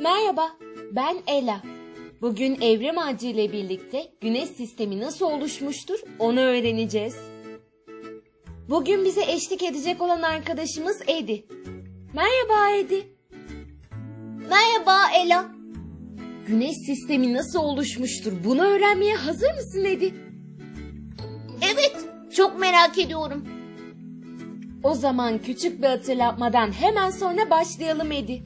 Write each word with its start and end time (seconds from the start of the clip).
Merhaba, 0.00 0.50
ben 0.92 1.16
Ela. 1.26 1.62
Bugün 2.20 2.60
evrim 2.60 2.98
ağacı 2.98 3.26
ile 3.26 3.52
birlikte 3.52 4.12
güneş 4.20 4.48
sistemi 4.48 5.00
nasıl 5.00 5.26
oluşmuştur 5.26 5.98
onu 6.18 6.40
öğreneceğiz. 6.40 7.16
Bugün 8.68 9.04
bize 9.04 9.22
eşlik 9.22 9.62
edecek 9.62 10.02
olan 10.02 10.22
arkadaşımız 10.22 11.02
Edi. 11.06 11.46
Merhaba 12.14 12.76
Edi. 12.76 13.08
Merhaba 14.50 14.98
Ela. 15.16 15.46
Güneş 16.46 16.76
sistemi 16.86 17.34
nasıl 17.34 17.58
oluşmuştur 17.58 18.32
bunu 18.44 18.62
öğrenmeye 18.62 19.14
hazır 19.14 19.54
mısın 19.54 19.84
Edi? 19.84 20.14
Evet, 21.72 21.96
çok 22.36 22.60
merak 22.60 22.98
ediyorum. 22.98 23.44
O 24.82 24.94
zaman 24.94 25.38
küçük 25.38 25.82
bir 25.82 25.86
hatırlatmadan 25.86 26.72
hemen 26.72 27.10
sonra 27.10 27.50
başlayalım 27.50 28.12
Edi. 28.12 28.42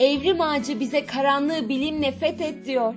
Evrim 0.00 0.40
ağacı 0.40 0.80
bize 0.80 1.06
karanlığı 1.06 1.68
bilimle 1.68 2.12
fethet 2.12 2.66
diyor. 2.66 2.94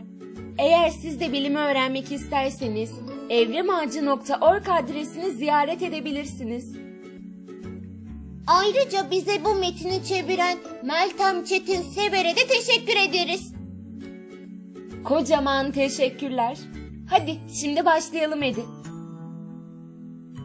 Eğer 0.58 0.90
siz 0.90 1.20
de 1.20 1.32
bilimi 1.34 1.58
öğrenmek 1.58 2.12
isterseniz 2.12 2.92
evrimağacı.org 3.30 4.70
adresini 4.70 5.32
ziyaret 5.32 5.84
edebilirsiniz. 5.84 6.76
Ayrıca 8.48 9.12
bize 9.12 9.46
bu 9.46 9.56
metini 9.56 10.06
çeviren 10.06 10.58
Meltem 10.84 11.44
Çetin 11.44 11.82
Sever'e 11.82 12.36
de 12.36 12.48
teşekkür 12.48 13.10
ederiz. 13.10 13.54
Kocaman 15.04 15.72
teşekkürler. 15.72 16.58
Hadi 17.10 17.38
şimdi 17.62 17.86
başlayalım 17.86 18.44
Edi. 18.44 18.66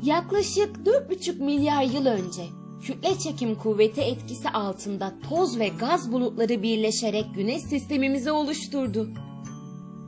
Yaklaşık 0.03 0.77
4,5 0.77 1.45
milyar 1.45 1.83
yıl 1.83 2.07
önce 2.07 2.43
kütle 2.83 3.19
çekim 3.19 3.55
kuvveti 3.55 4.01
etkisi 4.01 4.49
altında 4.49 5.13
toz 5.29 5.59
ve 5.59 5.69
gaz 5.69 6.13
bulutları 6.13 6.63
birleşerek 6.63 7.25
güneş 7.35 7.63
sistemimizi 7.63 8.31
oluşturdu. 8.31 9.09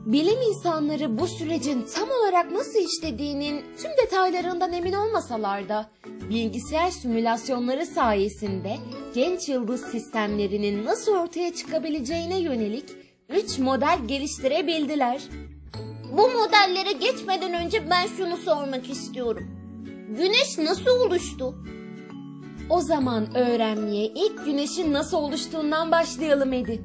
Bilim 0.05 0.41
insanları 0.41 1.19
bu 1.19 1.27
sürecin 1.27 1.85
tam 1.95 2.09
olarak 2.09 2.51
nasıl 2.51 2.79
işlediğinin 2.79 3.63
tüm 3.81 3.91
detaylarından 4.03 4.73
emin 4.73 4.93
olmasalar 4.93 5.69
da 5.69 5.89
bilgisayar 6.29 6.91
simülasyonları 6.91 7.85
sayesinde 7.85 8.77
genç 9.15 9.49
yıldız 9.49 9.81
sistemlerinin 9.81 10.85
nasıl 10.85 11.15
ortaya 11.15 11.53
çıkabileceğine 11.53 12.39
yönelik 12.39 12.89
3 13.29 13.59
model 13.59 13.99
geliştirebildiler. 14.07 15.21
Bu 16.11 16.29
modellere 16.29 16.91
geçmeden 16.91 17.53
önce 17.53 17.89
ben 17.89 18.07
şunu 18.17 18.37
sormak 18.37 18.89
istiyorum. 18.89 19.43
Güneş 20.17 20.57
nasıl 20.57 20.99
oluştu? 20.99 21.55
O 22.69 22.81
zaman 22.81 23.35
öğrenmeye 23.35 24.05
ilk 24.05 24.45
güneşin 24.45 24.93
nasıl 24.93 25.17
oluştuğundan 25.17 25.91
başlayalım 25.91 26.53
Edi. 26.53 26.81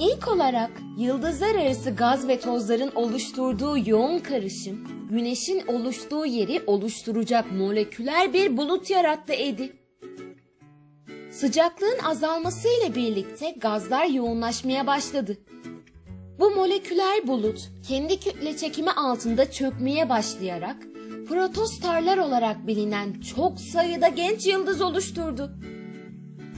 İlk 0.00 0.28
olarak 0.28 0.70
yıldızlar 0.98 1.54
arası 1.54 1.90
gaz 1.90 2.28
ve 2.28 2.40
tozların 2.40 2.90
oluşturduğu 2.94 3.90
yoğun 3.90 4.18
karışım, 4.18 4.88
güneşin 5.10 5.66
oluştuğu 5.66 6.26
yeri 6.26 6.62
oluşturacak 6.66 7.52
moleküler 7.52 8.32
bir 8.32 8.56
bulut 8.56 8.90
yarattı 8.90 9.32
Edi. 9.32 9.72
Sıcaklığın 11.30 11.98
azalmasıyla 12.04 12.94
birlikte 12.94 13.50
gazlar 13.50 14.06
yoğunlaşmaya 14.06 14.86
başladı. 14.86 15.36
Bu 16.40 16.50
moleküler 16.50 17.28
bulut 17.28 17.70
kendi 17.88 18.20
kütle 18.20 18.56
çekimi 18.56 18.90
altında 18.90 19.50
çökmeye 19.50 20.08
başlayarak 20.08 20.76
protostarlar 21.24 22.18
olarak 22.18 22.66
bilinen 22.66 23.20
çok 23.34 23.60
sayıda 23.60 24.08
genç 24.08 24.46
yıldız 24.46 24.80
oluşturdu. 24.80 25.50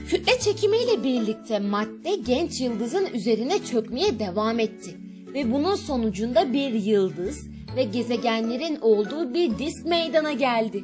Kütle 0.09 0.39
çekimiyle 0.39 1.03
birlikte 1.03 1.59
madde 1.59 2.15
genç 2.15 2.61
yıldızın 2.61 3.05
üzerine 3.13 3.63
çökmeye 3.63 4.19
devam 4.19 4.59
etti 4.59 4.97
ve 5.33 5.51
bunun 5.51 5.75
sonucunda 5.75 6.53
bir 6.53 6.73
yıldız 6.73 7.47
ve 7.75 7.83
gezegenlerin 7.83 8.77
olduğu 8.81 9.33
bir 9.33 9.57
disk 9.57 9.85
meydana 9.85 10.31
geldi. 10.31 10.83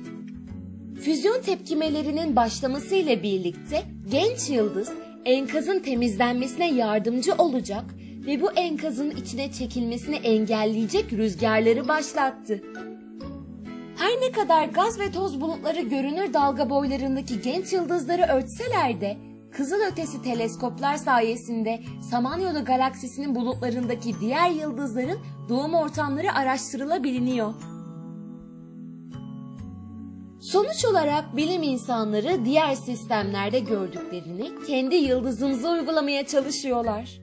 Füzyon 1.01 1.41
tepkimelerinin 1.41 2.35
başlamasıyla 2.35 3.23
birlikte 3.23 3.83
genç 4.11 4.49
yıldız 4.49 4.89
enkazın 5.25 5.79
temizlenmesine 5.79 6.73
yardımcı 6.73 7.33
olacak 7.33 7.85
ve 8.25 8.41
bu 8.41 8.51
enkazın 8.51 9.11
içine 9.11 9.51
çekilmesini 9.51 10.15
engelleyecek 10.15 11.13
rüzgarları 11.13 11.87
başlattı. 11.87 12.61
Her 13.97 14.21
ne 14.21 14.31
kadar 14.31 14.65
gaz 14.65 14.99
ve 14.99 15.11
toz 15.11 15.41
bulutları 15.41 15.81
görünür 15.81 16.33
dalga 16.33 16.69
boylarındaki 16.69 17.41
genç 17.41 17.73
yıldızları 17.73 18.21
ölçseler 18.21 19.01
de 19.01 19.17
kızılötesi 19.51 20.21
teleskoplar 20.21 20.97
sayesinde 20.97 21.83
Samanyolu 22.11 22.65
galaksisinin 22.65 23.35
bulutlarındaki 23.35 24.19
diğer 24.19 24.49
yıldızların 24.49 25.19
doğum 25.49 25.73
ortamları 25.73 26.33
araştırılabiliyor. 26.33 27.53
Sonuç 30.41 30.85
olarak 30.85 31.37
bilim 31.37 31.63
insanları 31.63 32.45
diğer 32.45 32.75
sistemlerde 32.75 33.59
gördüklerini 33.59 34.51
kendi 34.67 34.95
yıldızımıza 34.95 35.71
uygulamaya 35.71 36.25
çalışıyorlar. 36.25 37.21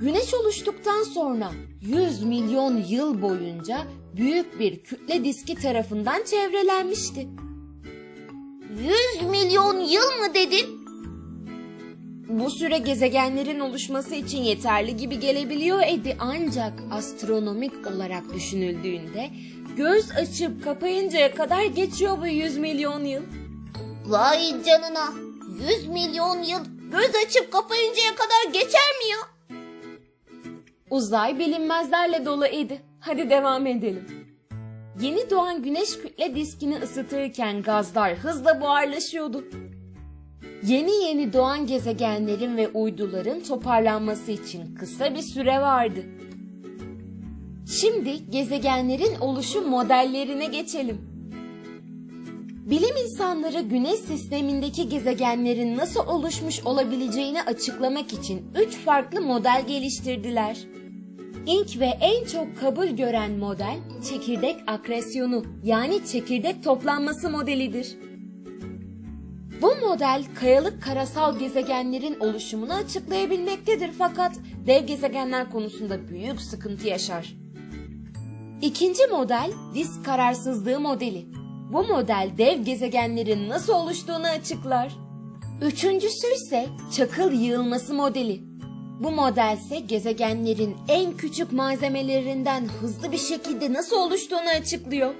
Güneş 0.00 0.34
oluştuktan 0.34 1.02
sonra 1.02 1.50
100 1.80 2.24
milyon 2.24 2.76
yıl 2.76 3.22
boyunca 3.22 3.78
büyük 4.18 4.60
bir 4.60 4.82
kütle 4.82 5.24
diski 5.24 5.54
tarafından 5.54 6.24
çevrelenmişti. 6.24 7.28
100 9.20 9.30
milyon 9.30 9.80
yıl 9.80 10.20
mı 10.20 10.34
dedin? 10.34 10.88
Bu 12.28 12.50
süre 12.50 12.78
gezegenlerin 12.78 13.60
oluşması 13.60 14.14
için 14.14 14.42
yeterli 14.42 14.96
gibi 14.96 15.20
gelebiliyor 15.20 15.82
Edi 15.86 16.16
ancak 16.20 16.72
astronomik 16.90 17.86
olarak 17.86 18.34
düşünüldüğünde 18.34 19.30
göz 19.76 20.10
açıp 20.10 20.64
kapayıncaya 20.64 21.34
kadar 21.34 21.64
geçiyor 21.64 22.18
bu 22.20 22.26
100 22.26 22.56
milyon 22.56 23.04
yıl. 23.04 23.22
Vay 24.06 24.62
canına. 24.64 25.12
100 25.68 25.88
milyon 25.88 26.42
yıl 26.42 26.60
göz 26.92 27.10
açıp 27.26 27.52
kapayıncaya 27.52 28.14
kadar 28.14 28.52
geçer 28.52 28.90
mi 28.98 29.10
ya? 29.10 29.37
Uzay 30.90 31.38
bilinmezlerle 31.38 32.24
dolu 32.26 32.46
Edi. 32.46 32.82
Hadi 33.00 33.30
devam 33.30 33.66
edelim. 33.66 34.06
Yeni 35.00 35.30
doğan 35.30 35.62
güneş 35.62 35.98
kütle 36.02 36.34
diskini 36.34 36.76
ısıtırken 36.76 37.62
gazlar 37.62 38.14
hızla 38.14 38.60
buharlaşıyordu. 38.60 39.44
Yeni 40.66 41.04
yeni 41.04 41.32
doğan 41.32 41.66
gezegenlerin 41.66 42.56
ve 42.56 42.68
uyduların 42.68 43.40
toparlanması 43.40 44.32
için 44.32 44.74
kısa 44.74 45.14
bir 45.14 45.22
süre 45.22 45.60
vardı. 45.60 46.00
Şimdi 47.80 48.30
gezegenlerin 48.30 49.20
oluşum 49.20 49.68
modellerine 49.68 50.46
geçelim. 50.46 51.08
Bilim 52.70 52.96
insanları 53.04 53.60
güneş 53.60 54.00
sistemindeki 54.00 54.88
gezegenlerin 54.88 55.76
nasıl 55.76 56.06
oluşmuş 56.06 56.60
olabileceğini 56.64 57.42
açıklamak 57.42 58.12
için 58.12 58.42
üç 58.54 58.76
farklı 58.76 59.20
model 59.20 59.64
geliştirdiler. 59.68 60.56
İlk 61.48 61.80
ve 61.80 61.86
en 61.86 62.24
çok 62.24 62.60
kabul 62.60 62.86
gören 62.86 63.32
model 63.32 63.76
çekirdek 64.08 64.56
akresyonu 64.66 65.44
yani 65.64 66.06
çekirdek 66.06 66.64
toplanması 66.64 67.30
modelidir. 67.30 67.96
Bu 69.62 69.74
model 69.86 70.24
kayalık 70.40 70.82
karasal 70.82 71.38
gezegenlerin 71.38 72.20
oluşumunu 72.20 72.72
açıklayabilmektedir 72.72 73.90
fakat 73.98 74.36
dev 74.66 74.86
gezegenler 74.86 75.50
konusunda 75.50 76.08
büyük 76.08 76.40
sıkıntı 76.40 76.88
yaşar. 76.88 77.34
İkinci 78.62 79.06
model 79.06 79.50
disk 79.74 80.04
kararsızlığı 80.04 80.80
modeli. 80.80 81.26
Bu 81.72 81.84
model 81.84 82.30
dev 82.38 82.62
gezegenlerin 82.62 83.48
nasıl 83.48 83.72
oluştuğunu 83.72 84.26
açıklar. 84.26 84.96
Üçüncüsü 85.62 86.26
ise 86.34 86.66
çakıl 86.96 87.32
yığılması 87.32 87.94
modeli. 87.94 88.47
Bu 89.00 89.10
model 89.10 89.56
ise 89.56 89.78
gezegenlerin 89.78 90.76
en 90.88 91.16
küçük 91.16 91.52
malzemelerinden 91.52 92.68
hızlı 92.80 93.12
bir 93.12 93.18
şekilde 93.18 93.72
nasıl 93.72 93.96
oluştuğunu 93.96 94.48
açıklıyor. 94.60 95.14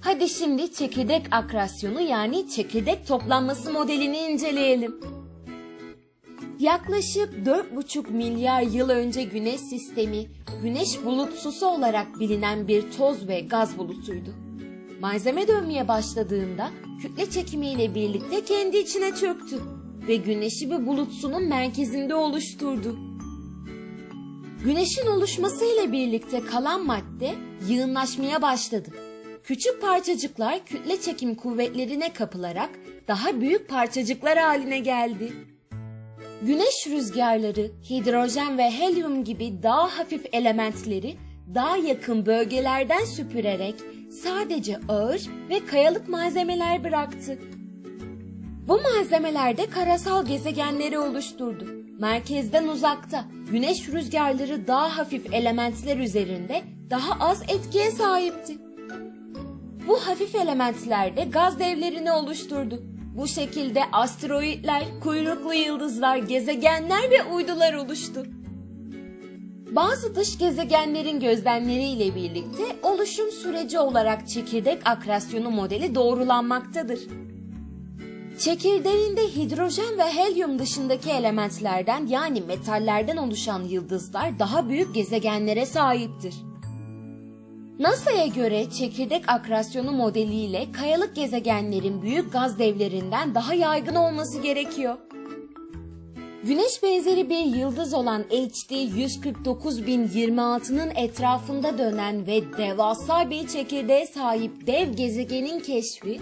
Hadi 0.00 0.28
şimdi 0.28 0.72
çekirdek 0.72 1.22
akrasyonu 1.30 2.00
yani 2.00 2.50
çekirdek 2.50 3.06
toplanması 3.06 3.72
modelini 3.72 4.18
inceleyelim. 4.18 5.00
Yaklaşık 6.58 7.46
4,5 7.46 8.10
milyar 8.10 8.62
yıl 8.62 8.88
önce 8.88 9.22
güneş 9.22 9.60
sistemi 9.60 10.26
güneş 10.62 11.04
bulutsusu 11.04 11.66
olarak 11.66 12.20
bilinen 12.20 12.68
bir 12.68 12.92
toz 12.92 13.28
ve 13.28 13.40
gaz 13.40 13.78
bulutuydu. 13.78 14.34
Malzeme 15.00 15.48
dönmeye 15.48 15.88
başladığında 15.88 16.70
kütle 17.02 17.30
çekimiyle 17.30 17.94
birlikte 17.94 18.44
kendi 18.44 18.76
içine 18.76 19.14
çöktü 19.14 19.60
ve 20.08 20.16
güneşi 20.16 20.70
bir 20.70 20.86
bulutsunun 20.86 21.48
merkezinde 21.48 22.14
oluşturdu. 22.14 22.98
Güneşin 24.64 25.06
oluşmasıyla 25.06 25.92
birlikte 25.92 26.40
kalan 26.40 26.86
madde 26.86 27.34
yığınlaşmaya 27.68 28.42
başladı 28.42 28.90
küçük 29.44 29.80
parçacıklar 29.80 30.64
kütle 30.66 31.00
çekim 31.00 31.34
kuvvetlerine 31.34 32.12
kapılarak 32.12 32.70
daha 33.08 33.40
büyük 33.40 33.68
parçacıklar 33.68 34.38
haline 34.38 34.78
geldi. 34.78 35.32
Güneş 36.42 36.86
rüzgarları, 36.88 37.70
hidrojen 37.90 38.58
ve 38.58 38.70
helyum 38.70 39.24
gibi 39.24 39.62
daha 39.62 39.98
hafif 39.98 40.26
elementleri 40.32 41.16
daha 41.54 41.76
yakın 41.76 42.26
bölgelerden 42.26 43.04
süpürerek 43.04 43.74
sadece 44.22 44.80
ağır 44.88 45.28
ve 45.48 45.66
kayalık 45.66 46.08
malzemeler 46.08 46.84
bıraktı. 46.84 47.38
Bu 48.68 48.80
malzemeler 48.80 49.56
de 49.56 49.66
karasal 49.66 50.26
gezegenleri 50.26 50.98
oluşturdu. 50.98 51.66
Merkezden 51.98 52.68
uzakta, 52.68 53.24
güneş 53.50 53.88
rüzgarları 53.88 54.66
daha 54.66 54.98
hafif 54.98 55.34
elementler 55.34 55.96
üzerinde 55.96 56.62
daha 56.90 57.26
az 57.26 57.42
etkiye 57.42 57.90
sahipti. 57.90 58.58
Bu 59.88 59.96
hafif 59.96 60.34
elementler 60.34 61.16
de 61.16 61.24
gaz 61.24 61.58
devlerini 61.58 62.12
oluşturdu. 62.12 62.82
Bu 63.16 63.28
şekilde 63.28 63.82
asteroidler, 63.92 64.84
kuyruklu 65.02 65.54
yıldızlar, 65.54 66.16
gezegenler 66.16 67.10
ve 67.10 67.24
uydular 67.34 67.74
oluştu. 67.74 68.26
Bazı 69.70 70.14
dış 70.14 70.38
gezegenlerin 70.38 71.20
gözlemleriyle 71.20 72.14
birlikte 72.14 72.62
oluşum 72.82 73.30
süreci 73.30 73.78
olarak 73.78 74.28
çekirdek 74.28 74.78
akrasyonu 74.84 75.50
modeli 75.50 75.94
doğrulanmaktadır. 75.94 77.00
Çekirdeğinde 78.38 79.20
hidrojen 79.20 79.98
ve 79.98 80.04
helyum 80.04 80.58
dışındaki 80.58 81.10
elementlerden 81.10 82.06
yani 82.06 82.40
metallerden 82.40 83.16
oluşan 83.16 83.64
yıldızlar 83.64 84.38
daha 84.38 84.68
büyük 84.68 84.94
gezegenlere 84.94 85.66
sahiptir. 85.66 86.34
NASA'ya 87.78 88.26
göre 88.26 88.70
çekirdek 88.70 89.24
akrasyonu 89.28 89.92
modeliyle 89.92 90.72
kayalık 90.72 91.16
gezegenlerin 91.16 92.02
büyük 92.02 92.32
gaz 92.32 92.58
devlerinden 92.58 93.34
daha 93.34 93.54
yaygın 93.54 93.94
olması 93.94 94.40
gerekiyor. 94.40 94.96
Güneş 96.44 96.82
benzeri 96.82 97.30
bir 97.30 97.44
yıldız 97.44 97.94
olan 97.94 98.22
HD 98.22 98.70
149.026'nın 98.70 100.90
etrafında 100.94 101.78
dönen 101.78 102.26
ve 102.26 102.42
devasa 102.58 103.30
bir 103.30 103.48
çekirdeğe 103.48 104.06
sahip 104.06 104.66
dev 104.66 104.92
gezegenin 104.92 105.60
keşfi, 105.60 106.20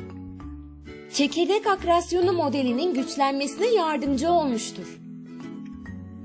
çekirdek 1.12 1.66
akrasyonu 1.66 2.32
modelinin 2.32 2.94
güçlenmesine 2.94 3.66
yardımcı 3.66 4.30
olmuştur. 4.30 5.00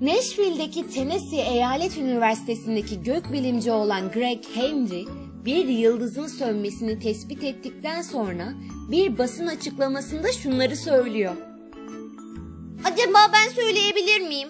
Nashville'deki 0.01 0.87
Tennessee 0.87 1.41
Eyalet 1.41 1.97
Üniversitesi'ndeki 1.97 3.03
gökbilimci 3.03 3.71
olan 3.71 4.11
Greg 4.11 4.43
Henry, 4.53 5.05
bir 5.45 5.67
yıldızın 5.67 6.27
sönmesini 6.27 6.99
tespit 6.99 7.43
ettikten 7.43 8.01
sonra 8.01 8.53
bir 8.91 9.17
basın 9.17 9.47
açıklamasında 9.47 10.31
şunları 10.31 10.75
söylüyor. 10.75 11.35
Acaba 12.85 13.19
ben 13.33 13.53
söyleyebilir 13.53 14.27
miyim? 14.27 14.49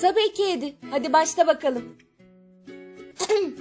Tabii 0.00 0.32
ki 0.32 0.44
Edi. 0.44 0.74
Hadi 0.90 1.12
başla 1.12 1.46
bakalım. 1.46 1.82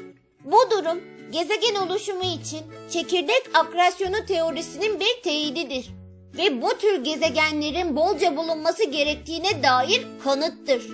Bu 0.45 0.57
durum 0.71 1.12
gezegen 1.33 1.75
oluşumu 1.85 2.23
için 2.23 2.61
çekirdek 2.89 3.49
akrasyonu 3.53 4.25
teorisinin 4.27 4.99
bir 4.99 5.23
teyididir. 5.23 5.89
Ve 6.37 6.61
bu 6.61 6.69
tür 6.77 7.03
gezegenlerin 7.03 7.95
bolca 7.95 8.37
bulunması 8.37 8.83
gerektiğine 8.89 9.63
dair 9.63 10.07
kanıttır. 10.23 10.87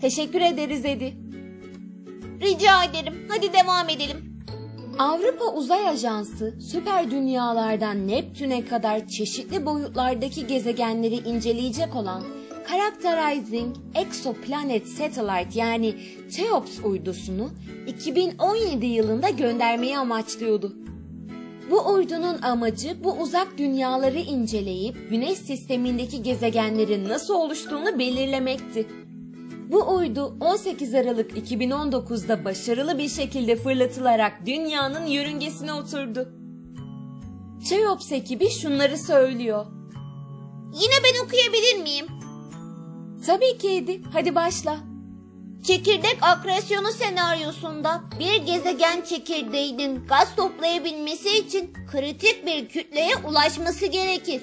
Teşekkür 0.00 0.40
ederiz 0.40 0.84
Edi. 0.84 1.14
Rica 2.40 2.84
ederim. 2.84 3.28
Hadi 3.28 3.52
devam 3.52 3.88
edelim. 3.88 4.34
Avrupa 4.98 5.44
Uzay 5.44 5.88
Ajansı 5.88 6.54
süper 6.70 7.10
dünyalardan 7.10 8.08
Neptün'e 8.08 8.64
kadar 8.64 9.08
çeşitli 9.08 9.66
boyutlardaki 9.66 10.46
gezegenleri 10.46 11.14
inceleyecek 11.14 11.96
olan 11.96 12.22
Characterizing 12.68 13.76
Exoplanet 13.94 14.88
Satellite 14.88 15.58
yani 15.58 15.94
CHEOPS 16.30 16.78
uydusunu 16.84 17.50
2017 17.86 18.86
yılında 18.86 19.30
göndermeyi 19.30 19.98
amaçlıyordu. 19.98 20.72
Bu 21.70 21.92
uydunun 21.92 22.42
amacı 22.42 23.04
bu 23.04 23.12
uzak 23.12 23.58
dünyaları 23.58 24.18
inceleyip 24.18 25.10
Güneş 25.10 25.38
sistemindeki 25.38 26.22
gezegenlerin 26.22 27.08
nasıl 27.08 27.34
oluştuğunu 27.34 27.98
belirlemekti. 27.98 28.86
Bu 29.68 29.94
uydu 29.96 30.36
18 30.40 30.94
Aralık 30.94 31.30
2019'da 31.30 32.44
başarılı 32.44 32.98
bir 32.98 33.08
şekilde 33.08 33.56
fırlatılarak 33.56 34.46
dünyanın 34.46 35.06
yörüngesine 35.06 35.72
oturdu. 35.72 36.28
CHEOPS 37.68 38.12
ekibi 38.12 38.50
şunları 38.50 38.98
söylüyor. 38.98 39.66
Yine 40.74 40.94
ben 41.04 41.24
okuyabilir 41.24 41.82
miyim? 41.82 42.06
Tabii 43.26 43.58
ki 43.58 43.70
Edi. 43.70 44.00
Hadi 44.12 44.34
başla. 44.34 44.76
Çekirdek 45.62 46.18
akresyonu 46.22 46.92
senaryosunda 46.92 48.02
bir 48.18 48.46
gezegen 48.46 49.02
çekirdeğinin 49.02 50.06
gaz 50.06 50.36
toplayabilmesi 50.36 51.38
için 51.38 51.72
kritik 51.92 52.46
bir 52.46 52.68
kütleye 52.68 53.16
ulaşması 53.28 53.86
gerekir. 53.86 54.42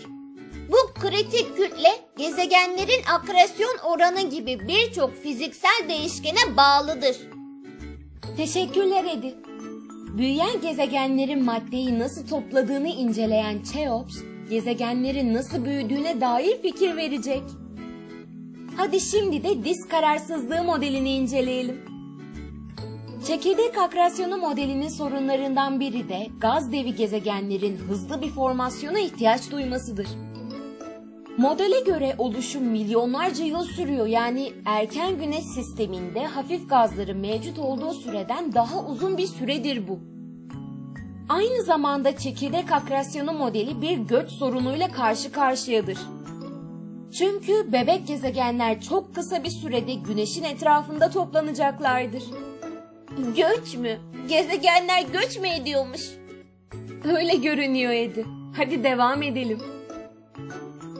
Bu 0.70 1.02
kritik 1.02 1.58
kütle 1.58 1.90
gezegenlerin 2.18 3.04
akresyon 3.14 3.78
oranı 3.84 4.30
gibi 4.30 4.60
birçok 4.68 5.24
fiziksel 5.24 5.90
değişkene 5.90 6.58
bağlıdır. 6.58 7.18
Teşekkürler 8.38 9.06
Edi. 9.18 9.36
Büyüyen 10.18 10.62
gezegenlerin 10.62 11.44
maddeyi 11.44 12.00
nasıl 12.00 12.28
topladığını 12.28 12.88
inceleyen 12.88 13.64
CHEOPS, 13.74 14.16
gezegenlerin 14.50 15.34
nasıl 15.34 15.66
büyüdüğüne 15.66 16.22
dair 16.22 16.62
fikir 16.62 16.98
verecek. 16.98 17.44
Hadi 18.82 19.00
şimdi 19.00 19.44
de 19.44 19.64
disk 19.64 19.92
kararsızlığı 19.92 20.64
modelini 20.64 21.12
inceleyelim. 21.12 21.82
Çekirdek 23.28 23.78
akrasyonu 23.78 24.38
modelinin 24.38 24.90
sorunlarından 24.90 25.80
biri 25.80 26.10
de 26.10 26.28
gaz 26.40 26.72
devi 26.72 26.96
gezegenlerin 26.96 27.78
hızlı 27.78 28.22
bir 28.22 28.30
formasyona 28.30 29.00
ihtiyaç 29.00 29.52
duymasıdır. 29.52 30.08
Modele 31.38 31.80
göre 31.80 32.16
oluşum 32.18 32.64
milyonlarca 32.64 33.46
yıl 33.46 33.64
sürüyor 33.64 34.08
yani 34.08 34.54
erken 34.66 35.20
güneş 35.20 35.44
sisteminde 35.44 36.26
hafif 36.26 36.70
gazların 36.70 37.18
mevcut 37.18 37.60
olduğu 37.60 37.94
süreden 37.94 38.54
daha 38.54 38.86
uzun 38.86 39.18
bir 39.18 39.28
süredir 39.28 39.88
bu. 39.88 40.00
Aynı 41.30 41.64
zamanda 41.64 42.18
çekirdek 42.18 42.72
akrasyonu 42.72 43.34
modeli 43.34 43.82
bir 43.82 43.98
göç 43.98 44.30
sorunuyla 44.30 44.92
karşı 44.92 45.32
karşıyadır. 45.32 45.98
Çünkü 47.22 47.74
bebek 47.74 48.08
gezegenler 48.08 48.82
çok 48.82 49.16
kısa 49.16 49.44
bir 49.44 49.50
sürede 49.50 49.94
güneşin 49.94 50.44
etrafında 50.44 51.10
toplanacaklardır. 51.10 52.24
Göç 53.36 53.76
mü? 53.76 54.00
Gezegenler 54.30 55.06
göç 55.14 55.40
mü 55.40 55.48
ediyormuş? 55.48 56.02
Öyle 57.04 57.36
görünüyor 57.36 57.92
Edi. 57.92 58.26
Hadi 58.58 58.84
devam 58.84 59.24
edelim. 59.24 59.60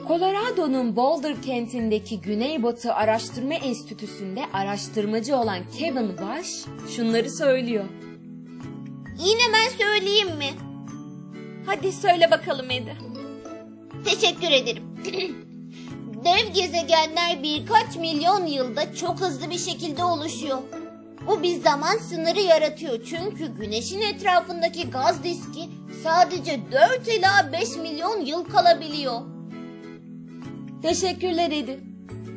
Colorado'nun 0.08 0.96
Boulder 0.96 1.42
kentindeki 1.42 2.20
Güneybatı 2.20 2.94
Araştırma 2.94 3.54
Enstitüsü'nde 3.54 4.42
araştırmacı 4.52 5.36
olan 5.36 5.58
Kevin 5.78 6.18
Bash 6.18 6.64
şunları 6.96 7.30
söylüyor. 7.30 7.84
Yine 9.18 9.42
ben 9.54 9.84
söyleyeyim 9.84 10.36
mi? 10.38 10.50
Hadi 11.66 11.92
söyle 11.92 12.30
bakalım 12.30 12.70
Edi. 12.70 12.96
Teşekkür 14.04 14.50
ederim. 14.50 14.82
Dev 16.24 16.52
gezegenler 16.54 17.42
birkaç 17.42 17.96
milyon 17.96 18.46
yılda 18.46 18.94
çok 18.94 19.20
hızlı 19.20 19.50
bir 19.50 19.58
şekilde 19.58 20.04
oluşuyor. 20.04 20.58
Bu 21.26 21.42
bir 21.42 21.60
zaman 21.60 21.98
sınırı 21.98 22.40
yaratıyor 22.40 23.04
çünkü 23.04 23.46
güneşin 23.46 24.00
etrafındaki 24.00 24.90
gaz 24.90 25.24
diski 25.24 25.68
sadece 26.02 26.60
4 26.72 27.08
ila 27.08 27.52
5 27.52 27.76
milyon 27.76 28.20
yıl 28.20 28.44
kalabiliyor. 28.44 29.20
Teşekkürler 30.82 31.50
Edi. 31.50 31.80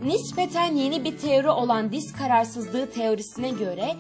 Nispeten 0.03 0.75
yeni 0.75 1.03
bir 1.03 1.17
teori 1.17 1.49
olan 1.49 1.91
disk 1.91 2.17
kararsızlığı 2.17 2.89
teorisine 2.89 3.49
göre 3.49 3.95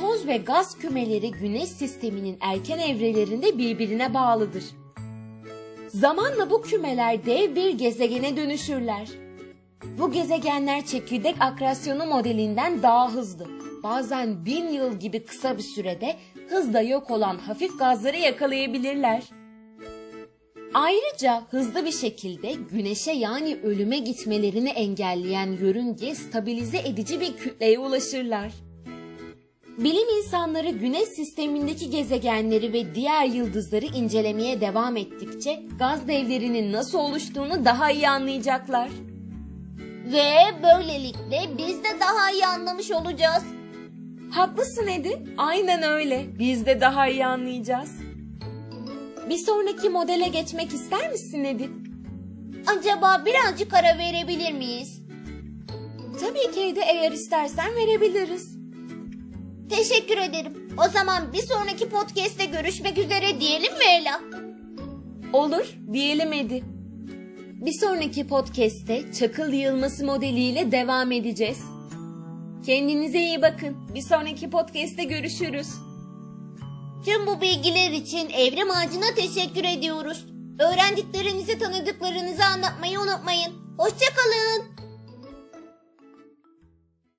toz 0.00 0.26
ve 0.26 0.36
gaz 0.36 0.78
kümeleri 0.78 1.30
güneş 1.30 1.68
sisteminin 1.68 2.38
erken 2.40 2.78
evrelerinde 2.78 3.58
birbirine 3.58 4.14
bağlıdır. 4.14 4.64
Zamanla 5.88 6.50
bu 6.50 6.62
kümeler 6.62 7.26
dev 7.26 7.56
bir 7.56 7.70
gezegene 7.70 8.36
dönüşürler. 8.36 9.08
Bu 9.98 10.12
gezegenler 10.12 10.86
çekirdek 10.86 11.36
akrasyonu 11.40 12.06
modelinden 12.06 12.82
daha 12.82 13.12
hızlı. 13.12 13.46
Bazen 13.82 14.44
bin 14.44 14.68
yıl 14.68 15.00
gibi 15.00 15.24
kısa 15.24 15.58
bir 15.58 15.62
sürede 15.62 16.16
hızla 16.48 16.80
yok 16.80 17.10
olan 17.10 17.38
hafif 17.38 17.78
gazları 17.78 18.16
yakalayabilirler. 18.16 19.22
Ayrıca 20.74 21.42
hızlı 21.50 21.84
bir 21.84 21.92
şekilde 21.92 22.52
güneşe 22.52 23.12
yani 23.12 23.56
ölüme 23.62 23.98
gitmelerini 23.98 24.68
engelleyen 24.68 25.52
yörünge 25.52 26.14
stabilize 26.14 26.78
edici 26.78 27.20
bir 27.20 27.36
kütleye 27.36 27.78
ulaşırlar. 27.78 28.52
Bilim 29.78 30.08
insanları 30.18 30.70
güneş 30.70 31.08
sistemindeki 31.08 31.90
gezegenleri 31.90 32.72
ve 32.72 32.94
diğer 32.94 33.24
yıldızları 33.24 33.86
incelemeye 33.86 34.60
devam 34.60 34.96
ettikçe 34.96 35.62
gaz 35.78 36.08
devlerinin 36.08 36.72
nasıl 36.72 36.98
oluştuğunu 36.98 37.64
daha 37.64 37.90
iyi 37.90 38.08
anlayacaklar. 38.08 38.88
Ve 40.12 40.32
böylelikle 40.62 41.58
biz 41.58 41.84
de 41.84 41.88
daha 42.00 42.30
iyi 42.30 42.46
anlamış 42.46 42.90
olacağız. 42.90 43.42
Haklısın 44.30 44.86
Edi. 44.86 45.22
Aynen 45.38 45.82
öyle. 45.82 46.26
Biz 46.38 46.66
de 46.66 46.80
daha 46.80 47.08
iyi 47.08 47.26
anlayacağız. 47.26 47.90
Bir 49.28 49.38
sonraki 49.38 49.88
modele 49.88 50.28
geçmek 50.28 50.72
ister 50.72 51.10
misin 51.10 51.44
Edi? 51.44 51.70
Acaba 52.66 53.22
birazcık 53.26 53.74
ara 53.74 53.98
verebilir 53.98 54.52
miyiz? 54.52 55.02
Tabii 56.20 56.54
ki 56.54 56.60
Edi 56.60 56.80
eğer 56.92 57.12
istersen 57.12 57.76
verebiliriz. 57.76 58.56
Teşekkür 59.70 60.16
ederim. 60.16 60.68
O 60.86 60.88
zaman 60.90 61.32
bir 61.32 61.42
sonraki 61.42 61.88
podcast'te 61.88 62.44
görüşmek 62.44 62.98
üzere 62.98 63.40
diyelim 63.40 63.72
mi 63.72 63.84
Ela? 64.00 64.20
Olur, 65.32 65.74
diyelim 65.92 66.32
Edi. 66.32 66.64
Bir 67.60 67.72
sonraki 67.72 68.26
podcast'te 68.26 69.12
çakıl 69.12 69.52
yığılması 69.52 70.04
modeliyle 70.04 70.72
devam 70.72 71.12
edeceğiz. 71.12 71.58
Kendinize 72.66 73.18
iyi 73.18 73.42
bakın. 73.42 73.94
Bir 73.94 74.02
sonraki 74.02 74.50
podcast'te 74.50 75.04
görüşürüz. 75.04 75.68
Tüm 77.04 77.26
bu 77.26 77.40
bilgiler 77.40 77.90
için 77.90 78.30
Evrim 78.30 78.70
Ağacı'na 78.70 79.14
teşekkür 79.16 79.64
ediyoruz. 79.64 80.26
Öğrendiklerinizi 80.58 81.58
tanıdıklarınızı 81.58 82.44
anlatmayı 82.44 83.00
unutmayın. 83.00 83.52
Hoşçakalın. 83.78 84.79